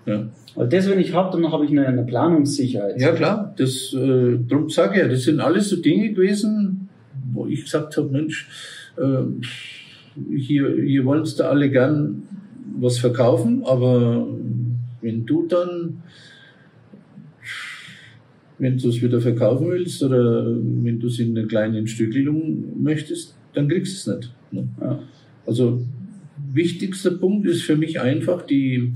[0.06, 0.28] Ja.
[0.56, 3.00] Weil das, wenn ich habe, dann habe ich eine, eine, Planungssicherheit.
[3.00, 3.54] Ja, klar.
[3.58, 6.90] Das, äh, darum sage ich ja, das sind alles so Dinge gewesen,
[7.34, 8.48] wo ich gesagt habe, Mensch,
[8.98, 9.02] äh,
[10.38, 12.24] hier, hier wolltest du alle gern
[12.78, 14.28] was verkaufen, aber
[15.02, 16.02] wenn du dann,
[18.58, 23.36] wenn du es wieder verkaufen willst oder wenn du es in einer kleinen Stückelung möchtest,
[23.54, 24.34] dann kriegst du es nicht.
[24.52, 24.68] Ne?
[24.82, 25.00] Ja.
[25.46, 25.82] Also
[26.54, 28.94] wichtigster Punkt ist für mich einfach die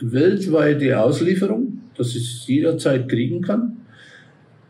[0.00, 3.78] weltweite Auslieferung, dass ich es jederzeit kriegen kann,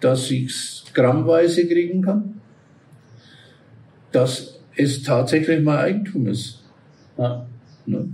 [0.00, 2.40] dass ich es grammweise kriegen kann,
[4.12, 6.62] dass es tatsächlich mal Eigentum ist.
[7.18, 7.46] Ja.
[7.86, 8.08] Ne?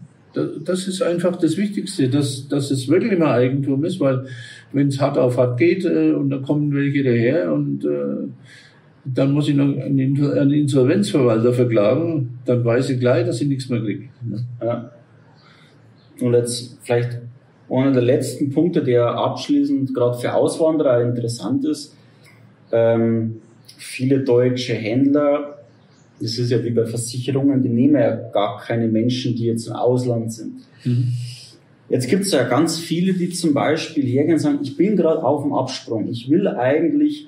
[0.65, 4.27] Das ist einfach das Wichtigste, dass, dass es wirklich mal Eigentum ist, weil
[4.73, 8.29] wenn es hart auf hart geht äh, und dann kommen welche daher und äh,
[9.05, 13.69] dann muss ich noch einen, einen Insolvenzverwalter verklagen, dann weiß ich gleich, dass ich nichts
[13.69, 14.09] mehr kriege.
[14.23, 14.45] Ne?
[14.63, 14.91] Ja.
[16.21, 17.19] Und jetzt vielleicht
[17.69, 21.97] einer der letzten Punkte, der abschließend gerade für Auswanderer interessant ist.
[22.71, 23.41] Ähm,
[23.77, 25.62] viele deutsche Händler
[26.23, 29.73] das ist ja wie bei Versicherungen, die nehmen ja gar keine Menschen, die jetzt im
[29.73, 30.63] Ausland sind.
[30.85, 31.13] Mhm.
[31.89, 35.23] Jetzt gibt es ja ganz viele, die zum Beispiel hergehen und sagen, ich bin gerade
[35.23, 36.09] auf dem Absprung.
[36.09, 37.27] Ich will eigentlich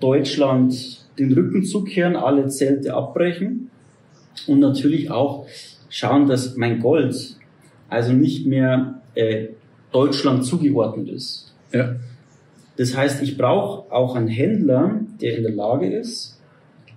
[0.00, 3.70] Deutschland den Rücken zukehren, alle Zelte abbrechen
[4.46, 5.46] und natürlich auch
[5.88, 7.36] schauen, dass mein Gold
[7.88, 9.48] also nicht mehr äh,
[9.92, 11.52] Deutschland zugeordnet ist.
[11.72, 11.96] Ja.
[12.76, 16.40] Das heißt, ich brauche auch einen Händler, der in der Lage ist,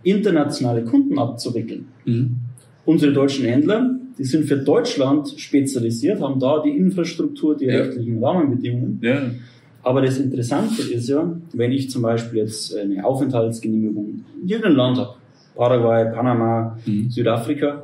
[0.05, 1.87] internationale Kunden abzuwickeln.
[2.05, 2.37] Mhm.
[2.85, 7.77] Unsere deutschen Händler, die sind für Deutschland spezialisiert, haben da die Infrastruktur, die ja.
[7.77, 8.99] rechtlichen Rahmenbedingungen.
[9.01, 9.31] Ja.
[9.83, 14.97] Aber das Interessante ist ja, wenn ich zum Beispiel jetzt eine Aufenthaltsgenehmigung in irgendeinem Land
[14.97, 15.15] habe,
[15.55, 17.09] Paraguay, Panama, mhm.
[17.09, 17.83] Südafrika,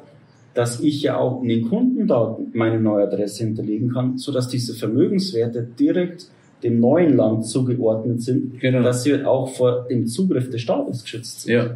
[0.53, 4.73] dass ich ja auch in den Kundendaten meine neue Adresse hinterlegen kann, so dass diese
[4.73, 6.27] Vermögenswerte direkt
[6.63, 8.83] dem neuen Land zugeordnet sind, genau.
[8.83, 11.53] dass sie auch vor dem Zugriff des Staates geschützt sind.
[11.53, 11.75] Ja,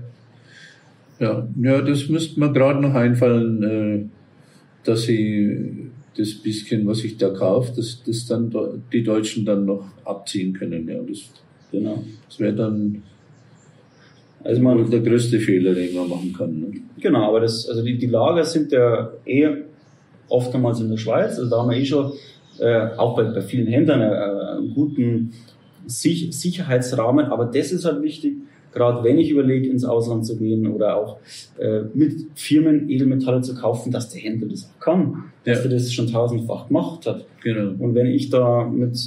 [1.19, 4.06] ja, ja das müsste mir gerade noch einfallen, äh,
[4.84, 8.54] dass sie das bisschen, was ich da kaufe, dass das dann
[8.91, 10.88] die Deutschen dann noch abziehen können.
[10.88, 11.30] Ja, das,
[11.71, 12.04] genau.
[12.28, 13.04] das wäre dann
[14.45, 16.60] also man, der größte Fehler, den man machen kann.
[16.60, 16.67] Ne?
[17.01, 19.49] Genau, aber das, also die, die Lager sind ja eh
[20.30, 21.39] oftmals in der Schweiz.
[21.39, 22.13] Also da haben wir eh schon
[22.60, 25.34] äh, auch bei, bei vielen Händlern äh, einen guten
[25.88, 27.25] Sich Sicherheitsrahmen.
[27.25, 28.36] Aber das ist halt wichtig,
[28.75, 31.17] gerade wenn ich überlege, ins Ausland zu gehen oder auch
[31.57, 35.63] äh, mit Firmen Edelmetalle zu kaufen, dass der Händler das auch kann, dass ja.
[35.63, 37.25] er das schon tausendfach gemacht hat.
[37.41, 37.73] Genau.
[37.83, 38.99] Und wenn ich da mit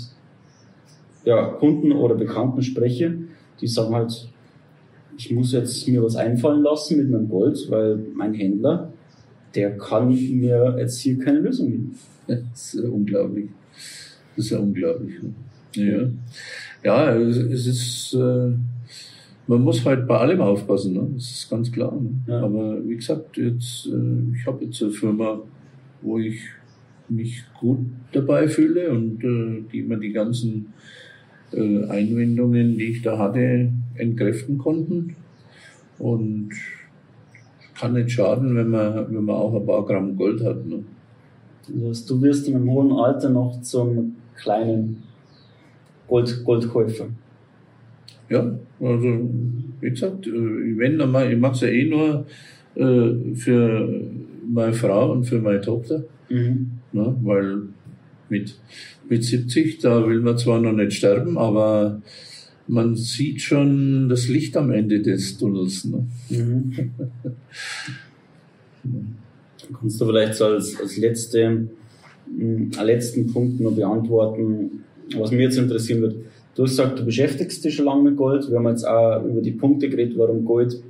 [1.25, 3.15] ja, Kunden oder Bekannten spreche,
[3.61, 4.29] die sagen halt,
[5.19, 8.93] ich muss jetzt mir was einfallen lassen mit meinem Gold, weil mein Händler,
[9.55, 11.95] der kann mir jetzt hier keine Lösung geben.
[12.27, 13.51] Das ist unglaublich.
[14.37, 15.15] Das ist ja unglaublich.
[15.75, 16.09] Ja,
[16.85, 18.53] ja es ist, äh,
[19.49, 21.09] man muss halt bei allem aufpassen, ne?
[21.15, 21.93] das ist ganz klar.
[21.93, 22.11] Ne?
[22.27, 22.43] Ja.
[22.43, 25.41] Aber wie gesagt, jetzt, äh, ich habe jetzt eine Firma,
[26.03, 26.39] wo ich
[27.09, 27.79] mich gut
[28.13, 30.75] dabei fühle und äh, die mir die ganzen
[31.53, 35.17] äh, Einwendungen, die ich da hatte, entkräften konnten.
[35.99, 36.51] Und
[37.75, 40.67] kann nicht schaden, wenn man, wenn man auch ein paar Gramm Gold hat.
[40.67, 40.85] Ne?
[41.85, 45.03] Also du wirst im hohen Alter noch zum kleinen
[46.07, 47.07] Gold, Goldkäufer.
[48.29, 49.31] Ja, also
[49.81, 52.27] wie gesagt, äh, wenn dann ich mache es ja eh nur
[52.75, 53.89] äh, für
[54.51, 56.71] meine Frau und für meine Tochter, mhm.
[56.93, 57.63] ne, weil
[58.29, 58.59] mit,
[59.09, 62.03] mit 70, da will man zwar noch nicht sterben, aber
[62.67, 65.85] man sieht schon das Licht am Ende des Tunnels.
[65.85, 66.07] Ne?
[66.31, 66.91] Mhm.
[69.81, 71.69] Kannst du vielleicht so als, als letzte,
[72.39, 74.85] hm, letzten Punkt noch beantworten,
[75.17, 76.17] was mir jetzt interessieren wird.
[76.59, 78.51] Du hast gesagt, du beschäftigst dich schon lange mit Gold.
[78.51, 80.83] Wir haben jetzt auch über die Punkte geredet, warum Gold,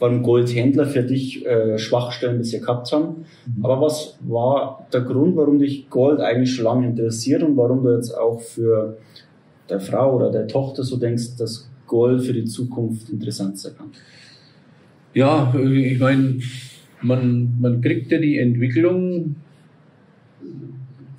[0.00, 3.26] warum Goldhändler für dich äh, Schwachstellen bisher gehabt haben.
[3.46, 3.64] Mhm.
[3.64, 7.94] Aber was war der Grund, warum dich Gold eigentlich schon lange interessiert und warum du
[7.94, 8.98] jetzt auch für
[9.68, 13.92] der Frau oder der Tochter so denkst, dass Gold für die Zukunft interessant sein kann?
[15.14, 16.40] Ja, ich meine,
[17.02, 19.36] man, man kriegt ja die Entwicklung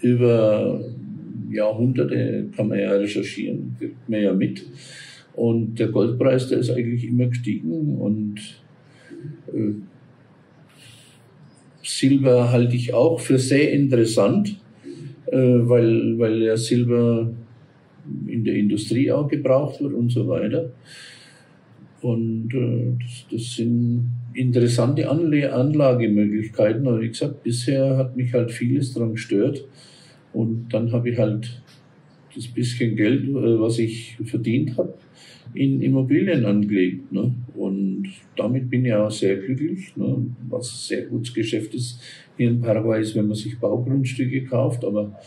[0.02, 0.90] über
[1.54, 4.66] Jahrhunderte kann man ja recherchieren, kriegt man ja mit.
[5.34, 8.40] Und der Goldpreis, der ist eigentlich immer gestiegen und
[9.54, 9.74] äh,
[11.84, 14.58] Silber halte ich auch für sehr interessant,
[15.28, 17.32] äh, weil, weil ja Silber
[18.28, 20.72] in der Industrie auch gebraucht wird und so weiter.
[22.02, 26.88] Und äh, das, das sind interessante Anle Anlagemöglichkeiten.
[26.88, 29.64] Aber wie gesagt, bisher hat mich halt vieles daran gestört.
[30.34, 31.62] Und dann habe ich halt
[32.36, 34.94] das bisschen Geld, äh, was ich verdient habe,
[35.54, 37.12] in Immobilien angelegt.
[37.12, 37.34] Ne?
[37.56, 39.96] Und damit bin ich auch sehr glücklich.
[39.96, 40.28] Ne?
[40.50, 42.02] Was ein sehr gutes Geschäft ist
[42.38, 44.86] hier in Paraguay ist, wenn man sich Baugrundstücke kauft.
[44.86, 45.20] Aber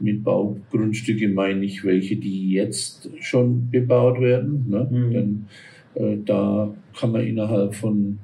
[0.00, 4.66] mit Baugrundstücke meine ich welche, die jetzt schon bebaut werden.
[4.68, 4.88] Ne?
[4.90, 5.12] Mhm.
[5.12, 5.46] Denn
[5.94, 8.18] äh, da kann man innerhalb von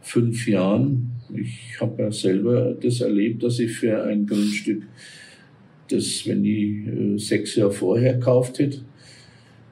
[0.00, 4.82] fünf Jahren, ich habe ja selber das erlebt, dass ich für ein Grundstück
[5.94, 8.80] das, wenn ich äh, sechs Jahre vorher gekauft hätte,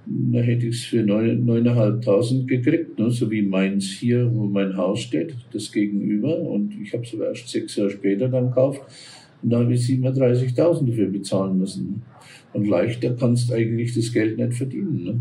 [0.07, 3.11] dann hätte ich es für 9.500 gekriegt, ne?
[3.11, 6.39] so wie meins hier, wo mein Haus steht, das gegenüber.
[6.39, 8.81] Und ich habe es aber erst sechs Jahre später dann gekauft.
[9.43, 12.03] Und da habe ich 37.000 dafür bezahlen müssen.
[12.53, 15.05] Und leichter kannst du eigentlich das Geld nicht verdienen.
[15.05, 15.21] Ne?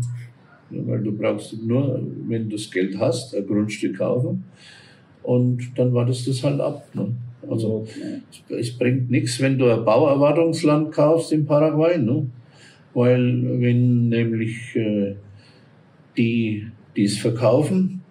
[0.86, 4.44] Weil du brauchst nur, wenn du das Geld hast, ein Grundstück kaufen.
[5.22, 6.88] Und dann wartest du es halt ab.
[6.94, 7.14] Ne?
[7.48, 7.86] Also
[8.48, 12.26] es bringt nichts, wenn du ein Bauerwartungsland kaufst in Paraguay, ne?
[12.94, 15.16] weil wenn nämlich äh,
[16.16, 18.02] die, die es verkaufen,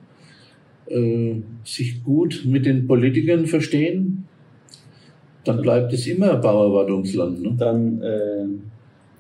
[0.88, 4.26] äh, sich gut mit den Politikern verstehen,
[5.44, 7.42] dann bleibt es immer ein Bauerwartungsland.
[7.42, 7.56] Ne?
[7.58, 8.46] Dann, äh,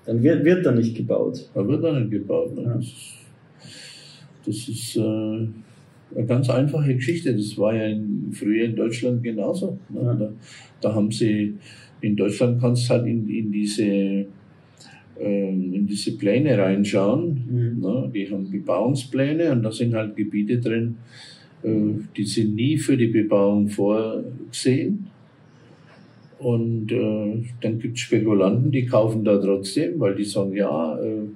[0.05, 1.49] dann wird, wird da nicht gebaut.
[1.53, 2.55] Da wird da nicht gebaut.
[2.55, 2.63] Ne?
[2.63, 2.75] Ja.
[2.75, 2.87] Das,
[4.45, 5.47] das ist äh,
[6.15, 7.35] eine ganz einfache Geschichte.
[7.35, 9.79] Das war ja in, früher in Deutschland genauso.
[9.89, 10.15] Ne?
[10.19, 10.31] Da,
[10.81, 11.55] da, haben sie,
[12.01, 14.25] in Deutschland kannst du halt in, in diese äh,
[15.23, 17.43] ähm, in diese Pläne reinschauen.
[17.47, 17.79] Mhm.
[17.79, 18.11] Ne?
[18.13, 20.95] Die haben Bebauungspläne und da sind halt Gebiete drin,
[21.63, 21.69] äh,
[22.17, 25.07] die sind nie für die Bebauung vorgesehen.
[26.39, 31.27] Und äh, dann gibt es Spekulanten, die kaufen da trotzdem, weil die sagen, ja, äh,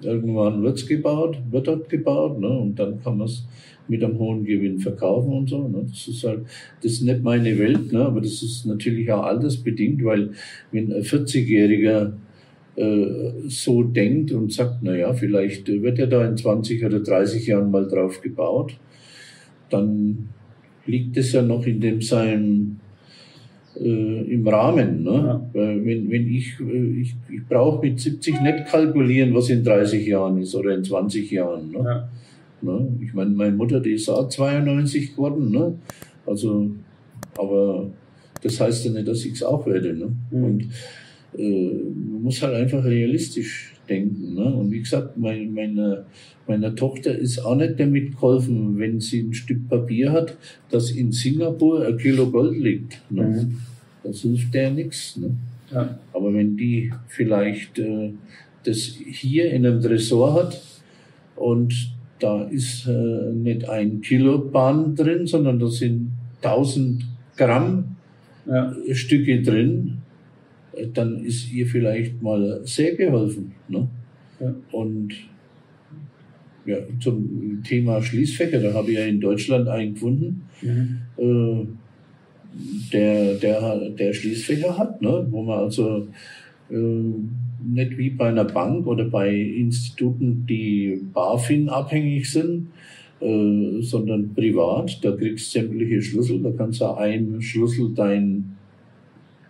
[0.00, 2.48] irgendwann wird's gebaut, wird dort gebaut, ne?
[2.48, 3.46] und dann kann man es
[3.88, 5.68] mit einem hohen Gewinn verkaufen und so.
[5.68, 5.86] Ne?
[5.88, 6.40] Das ist halt,
[6.82, 8.04] das ist nicht meine Welt, ne?
[8.04, 10.30] aber das ist natürlich auch altersbedingt, weil
[10.72, 12.12] wenn ein 40-Jähriger
[12.76, 17.46] äh, so denkt und sagt, na ja, vielleicht wird ja da in 20 oder 30
[17.46, 18.76] Jahren mal drauf gebaut,
[19.70, 20.28] dann
[20.84, 22.80] liegt es ja noch in dem seinem
[23.80, 25.02] äh, im Rahmen.
[25.02, 25.10] Ne?
[25.12, 25.48] Ja.
[25.52, 30.40] Wenn, wenn ich, äh, ich, ich brauche mit 70 nicht kalkulieren, was in 30 Jahren
[30.40, 31.70] ist oder in 20 Jahren.
[31.70, 31.78] Ne?
[31.84, 32.08] Ja.
[32.62, 32.88] Ne?
[33.02, 35.50] Ich meine, meine Mutter, die ist auch 92 geworden.
[35.50, 35.74] Ne?
[36.26, 36.70] Also,
[37.36, 37.90] aber
[38.42, 39.94] das heißt ja nicht, dass ich es auch werde.
[39.94, 40.12] Ne?
[40.30, 40.44] Mhm.
[40.44, 40.68] Und
[41.36, 41.70] äh,
[42.10, 44.34] man muss halt einfach realistisch denken.
[44.34, 44.44] Ne?
[44.44, 46.04] Und wie gesagt, mein, meine,
[46.46, 50.36] meiner Tochter ist auch nicht damit geholfen, wenn sie ein Stück Papier hat,
[50.70, 53.00] dass in Singapur ein Kilo Gold liegt.
[53.10, 53.22] Ne?
[53.22, 53.58] Mhm.
[54.02, 55.16] Das hilft der nichts.
[55.16, 55.30] Ne?
[55.72, 55.98] Ja.
[56.12, 58.12] Aber wenn die vielleicht äh,
[58.64, 60.60] das hier in einem Tresor hat
[61.36, 67.04] und da ist äh, nicht ein Kilo Bahn drin, sondern da sind 1000
[67.36, 67.96] Gramm
[68.46, 68.74] ja.
[68.92, 69.95] Stücke drin,
[70.92, 73.52] dann ist ihr vielleicht mal sehr geholfen.
[73.68, 73.88] Ne?
[74.40, 74.54] Ja.
[74.72, 75.12] Und
[76.64, 80.98] ja, zum Thema Schließfächer, da habe ich ja in Deutschland einen gefunden, mhm.
[81.16, 81.66] äh,
[82.92, 85.26] der, der, der Schließfächer hat, ne?
[85.30, 86.08] wo man also
[86.70, 92.68] äh, nicht wie bei einer Bank oder bei Instituten, die BaFin abhängig sind,
[93.20, 95.04] äh, sondern privat.
[95.04, 98.56] Da kriegst du sämtliche Schlüssel, da kannst du einen Schlüssel dein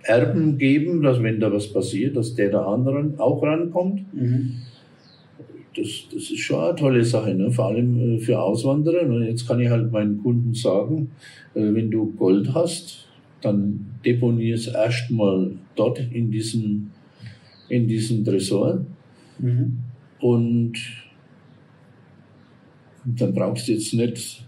[0.07, 4.13] Erben geben, dass wenn da was passiert, dass der der anderen auch rankommt.
[4.15, 4.55] Mhm.
[5.77, 7.51] Das, das ist schon eine tolle Sache, ne?
[7.51, 9.03] vor allem äh, für Auswanderer.
[9.03, 11.11] Und jetzt kann ich halt meinen Kunden sagen,
[11.55, 13.09] äh, wenn du Gold hast,
[13.43, 16.91] dann deponier es erstmal dort in diesem,
[17.69, 18.85] in diesem Tresor.
[19.39, 19.79] Mhm.
[20.21, 20.75] Und
[23.05, 24.45] dann brauchst du jetzt nicht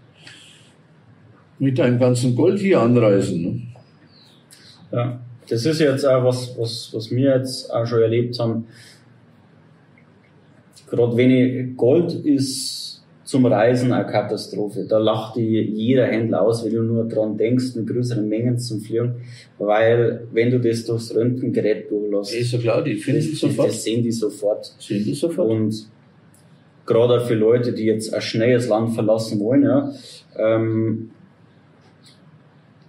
[1.58, 3.42] mit deinem ganzen Gold hier anreisen.
[3.42, 3.62] Ne?
[4.92, 8.66] Ja das ist jetzt auch was, was, was wir jetzt auch schon erlebt haben.
[10.90, 14.86] Gerade wenig Gold ist zum Reisen eine Katastrophe.
[14.88, 19.16] Da lacht jeder Händler aus, wenn du nur dran denkst, in größeren Mengen zu fliegen.
[19.58, 23.68] Weil, wenn du das durchs Röntgengerät durchlässt, ist so klar, die finden das, sofort.
[23.68, 24.74] Das sehen die sofort.
[24.78, 25.50] Sehen die sofort.
[25.50, 25.88] Und
[26.86, 29.92] gerade auch für Leute, die jetzt ein schnelles Land verlassen wollen, ja,
[30.38, 31.10] ähm,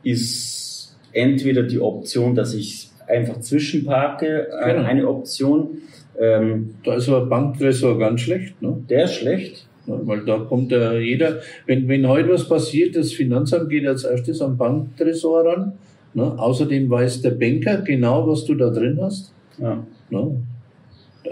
[0.04, 0.69] ist
[1.14, 4.88] entweder die Option, dass ich einfach zwischenparke, äh, genau.
[4.88, 5.80] eine Option.
[6.20, 8.78] Ähm, da ist aber Banktresor ganz schlecht, ne?
[8.90, 9.66] Der ist schlecht.
[9.88, 14.04] Ja, weil da kommt ja jeder, wenn, wenn heute was passiert, das Finanzamt geht als
[14.04, 15.74] erstes am Banktresor ran.
[16.14, 16.38] Ne?
[16.38, 19.32] Außerdem weiß der Banker genau, was du da drin hast.
[19.58, 19.84] Ja.
[20.10, 20.42] Ne?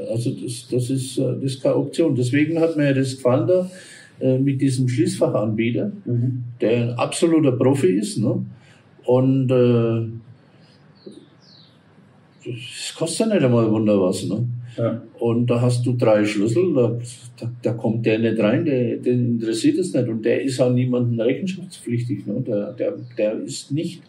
[0.10, 2.16] Also das, das, ist, äh, das ist keine Option.
[2.16, 3.70] Deswegen hat mir das gefallen da
[4.20, 6.44] äh, mit diesem Schließfachanbieter, mhm.
[6.62, 8.18] der ein absoluter Profi ist.
[8.18, 8.46] Ne?
[9.08, 10.06] Und äh,
[12.46, 14.28] das kostet ja nicht einmal Wunder was.
[14.28, 14.46] Ne?
[14.78, 15.02] Ja.
[15.20, 17.00] Und da hast du drei Schlüssel, da,
[17.40, 20.10] da, da kommt der nicht rein, der, den interessiert es nicht.
[20.10, 22.28] Und der ist auch niemandem rechenschaftspflichtig.
[22.28, 22.44] Ne?
[22.46, 24.02] Der, der, der ist nicht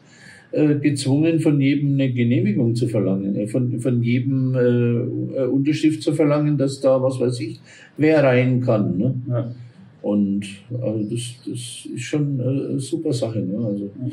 [0.50, 6.12] äh, gezwungen, von jedem eine Genehmigung zu verlangen, äh, von, von jedem äh, Unterschrift zu
[6.12, 7.60] verlangen, dass da, was weiß ich,
[7.96, 8.98] wer rein kann.
[8.98, 9.14] Ne?
[9.28, 9.54] Ja.
[10.02, 13.38] Und also das, das ist schon eine super Sache.
[13.38, 13.64] Ne?
[13.64, 14.10] Also, ja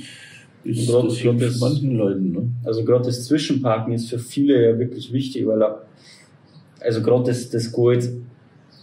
[0.66, 2.32] ist grad, das hilft das, manchen Leuten.
[2.32, 2.48] Ne?
[2.64, 5.62] Also gerade das Zwischenparken ist für viele ja wirklich wichtig, weil
[6.82, 8.10] also gerade das, das Gold,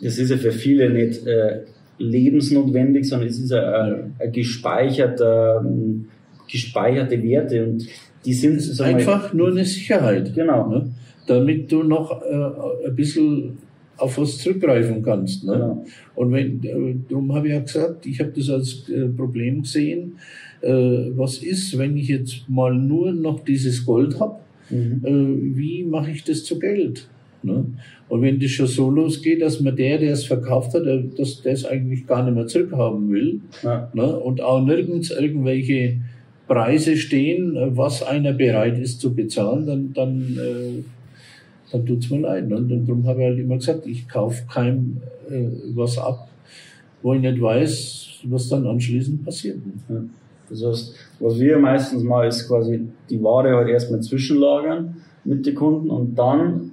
[0.00, 1.60] das ist ja für viele nicht äh,
[1.98, 3.98] lebensnotwendig, sondern es ist ja, ja.
[4.18, 6.06] ein gespeicherter, ähm,
[6.50, 7.86] gespeicherte Werte und
[8.24, 10.32] die sind ist einfach mal, nur eine Sicherheit.
[10.34, 10.68] Genau.
[10.68, 10.92] Ne?
[11.26, 13.58] Damit du noch äh, ein bisschen
[13.96, 15.44] auf was zurückgreifen kannst.
[15.44, 15.52] Ne?
[15.52, 15.84] Genau.
[16.14, 20.18] Und wenn, äh, darum habe ich ja gesagt, ich habe das als äh, Problem gesehen,
[20.62, 24.36] äh, was ist, wenn ich jetzt mal nur noch dieses Gold habe,
[24.70, 25.02] mhm.
[25.04, 27.08] äh, wie mache ich das zu Geld?
[27.42, 27.64] Ne?
[28.08, 31.42] Und wenn das schon so losgeht, dass man der, der es verkauft hat, äh, dass
[31.42, 33.90] der es eigentlich gar nicht mehr zurückhaben will ja.
[33.94, 34.16] ne?
[34.16, 35.96] und auch nirgends irgendwelche
[36.46, 40.82] Preise stehen, äh, was einer bereit ist zu bezahlen, dann, dann, äh,
[41.72, 42.48] dann tut's mir leid.
[42.48, 42.56] Ne?
[42.56, 44.98] Und darum habe ich halt immer gesagt, ich kaufe keinem
[45.28, 46.28] äh, was ab,
[47.02, 49.58] wo ich nicht weiß, was dann anschließend passiert.
[49.88, 50.02] Ja.
[50.52, 55.54] Das heißt, was wir meistens machen, ist quasi die Ware halt erstmal zwischenlagern mit den
[55.54, 56.72] Kunden und dann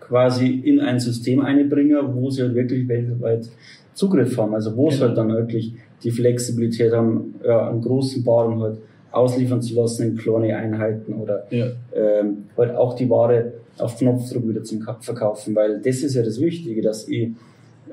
[0.00, 3.48] quasi in ein System einbringen, wo sie halt wirklich weltweit
[3.94, 4.54] Zugriff haben.
[4.54, 4.96] Also wo genau.
[4.96, 8.78] sie halt dann wirklich die Flexibilität haben, ja, einen großen Waren halt
[9.10, 11.66] ausliefern zu lassen in kleine Einheiten oder ja.
[11.94, 16.40] ähm, halt auch die Ware auf Knopfdruck wieder zum Verkaufen, weil das ist ja das
[16.40, 17.30] Wichtige, dass ich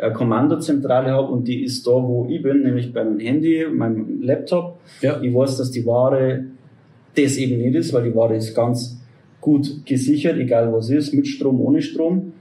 [0.01, 4.21] eine Kommandozentrale habe und die ist da, wo ich bin, nämlich bei meinem Handy, meinem
[4.21, 4.79] Laptop.
[5.01, 5.21] Ja.
[5.21, 6.45] Ich weiß, dass die Ware
[7.15, 8.99] das eben nicht ist, weil die Ware ist ganz
[9.41, 12.33] gut gesichert, egal was ist, mit Strom, ohne Strom.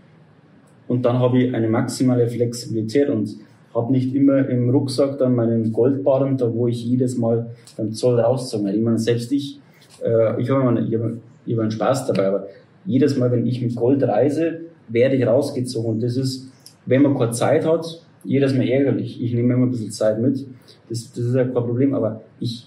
[0.89, 3.37] Und dann habe ich eine maximale Flexibilität und
[3.75, 8.21] habe nicht immer im Rucksack dann meinen Goldbarren, da wo ich jedes Mal beim Zoll
[8.21, 9.61] rauszogen Ich meine, selbst ich,
[10.03, 11.11] äh, ich habe immer, ich hab,
[11.47, 12.47] ich hab einen Spaß dabei, aber
[12.87, 15.93] jedes Mal, wenn ich mit Gold reise, werde ich rausgezogen.
[15.93, 16.51] Und das ist,
[16.87, 19.22] wenn man keine Zeit hat, jedes Mal ärgerlich.
[19.22, 20.47] Ich nehme immer ein bisschen Zeit mit.
[20.89, 22.66] Das, das ist ja kein Problem, aber ich,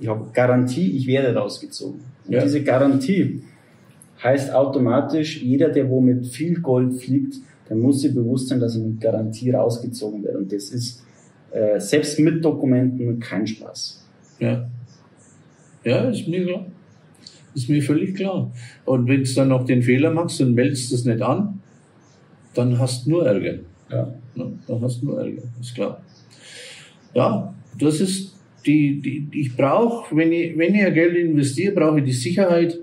[0.00, 2.00] ich habe Garantie, ich werde rausgezogen.
[2.26, 2.42] Und ja.
[2.42, 3.42] diese Garantie
[4.22, 7.36] heißt automatisch, jeder, der wo mit viel Gold fliegt,
[7.68, 10.36] der muss sich bewusst sein, dass er mit Garantie rausgezogen wird.
[10.36, 11.02] Und das ist
[11.50, 14.04] äh, selbst mit Dokumenten kein Spaß.
[14.38, 14.68] Ja.
[15.84, 16.66] Ja, ist mir klar.
[17.54, 18.52] Ist mir völlig klar.
[18.84, 21.60] Und wenn du dann noch den Fehler machst und meldest es nicht an,
[22.54, 23.58] dann hast du nur Ärger.
[23.90, 24.14] Ja.
[24.34, 24.46] ja.
[24.66, 26.02] Dann hast du nur Ärger, ist klar.
[27.14, 28.34] Ja, das ist
[28.66, 32.78] die, die ich brauche, wenn ich, wenn ich Geld investiere, brauche ich die Sicherheit,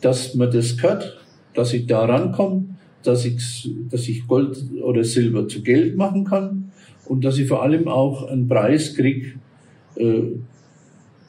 [0.00, 1.18] dass man das gehört,
[1.54, 2.64] dass ich da rankomme,
[3.02, 6.72] dass ich, dass ich Gold oder Silber zu Geld machen kann
[7.06, 9.34] und dass ich vor allem auch einen Preis kriege,
[9.96, 10.22] äh,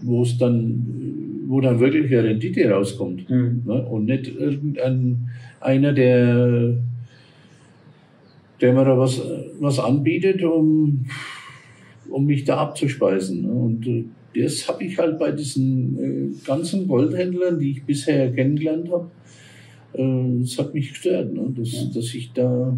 [0.02, 3.30] wo es dann, wo dann wirklich eine Rendite rauskommt.
[3.30, 3.64] Mhm.
[3.66, 3.86] Ne?
[3.86, 5.30] Und nicht irgendein
[5.62, 6.78] einer, der,
[8.66, 9.22] der mir da was,
[9.60, 11.06] was anbietet, um,
[12.10, 13.46] um mich da abzuspeisen.
[13.46, 14.06] Und äh,
[14.42, 19.12] das habe ich halt bei diesen äh, ganzen Goldhändlern, die ich bisher kennengelernt habe,
[19.94, 21.54] äh, das hat mich gestört, ne?
[21.56, 21.86] dass, ja.
[21.94, 22.76] dass ich da,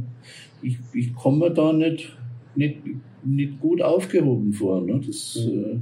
[0.61, 2.13] ich, ich komme da nicht,
[2.55, 2.79] nicht,
[3.23, 4.81] nicht gut aufgehoben vor.
[4.81, 4.99] Ne?
[5.07, 5.79] Das, ja.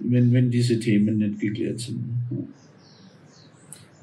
[0.00, 2.02] wenn, wenn diese Themen nicht geklärt sind.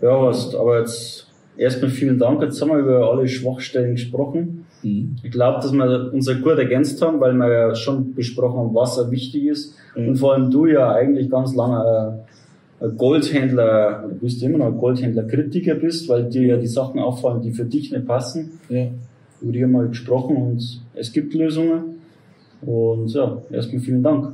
[0.02, 1.28] Ja, was, aber jetzt
[1.58, 2.42] erstmal vielen Dank.
[2.42, 4.59] Jetzt haben wir über alle Schwachstellen gesprochen.
[4.84, 5.16] Mhm.
[5.24, 9.00] Ich glaube, dass wir uns gut ergänzt haben, weil wir ja schon besprochen haben, was
[9.12, 9.76] wichtig ist.
[9.96, 10.10] Mhm.
[10.10, 12.20] Und vor allem du ja eigentlich ganz lange
[12.82, 17.42] ein Goldhändler, du bist immer noch ein Goldhändler-Kritiker bist, weil dir ja die Sachen auffallen,
[17.42, 18.60] die für dich nicht passen.
[18.70, 18.88] Ja.
[19.42, 22.00] Über die haben wir gesprochen und es gibt Lösungen.
[22.62, 24.34] Und ja, erstmal vielen Dank.